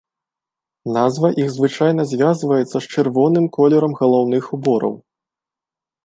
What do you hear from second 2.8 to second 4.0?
чырвоным колерам